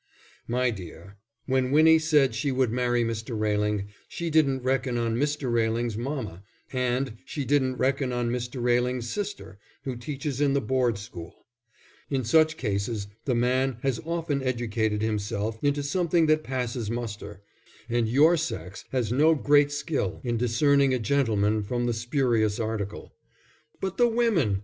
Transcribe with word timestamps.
"My 0.47 0.71
dear, 0.71 1.17
when 1.45 1.69
Winnie 1.69 1.99
said 1.99 2.33
she 2.33 2.51
would 2.51 2.71
marry 2.71 3.03
Mr. 3.03 3.37
Railing, 3.37 3.89
she 4.07 4.31
didn't 4.31 4.63
reckon 4.63 4.97
on 4.97 5.15
Mr. 5.15 5.53
Railing's 5.53 5.95
mamma 5.95 6.41
and 6.73 7.17
she 7.23 7.45
didn't 7.45 7.75
reckon 7.75 8.11
on 8.11 8.31
Mr. 8.31 8.59
Railing's 8.63 9.07
sister 9.07 9.59
who 9.83 9.95
teaches 9.95 10.41
in 10.41 10.53
the 10.53 10.59
Board 10.59 10.97
School. 10.97 11.45
In 12.09 12.23
such 12.23 12.57
cases 12.57 13.09
the 13.25 13.35
man 13.35 13.77
has 13.83 13.99
often 14.03 14.41
educated 14.41 15.03
himself 15.03 15.59
into 15.63 15.83
something 15.83 16.25
that 16.25 16.43
passes 16.43 16.89
muster, 16.89 17.43
and 17.87 18.09
your 18.09 18.37
sex 18.37 18.85
has 18.91 19.11
no 19.11 19.35
great 19.35 19.71
skill 19.71 20.19
in 20.23 20.35
discerning 20.35 20.95
a 20.95 20.97
gentleman 20.97 21.61
from 21.61 21.85
the 21.85 21.93
spurious 21.93 22.59
article. 22.59 23.13
But 23.79 23.97
the 23.97 24.07
women! 24.07 24.59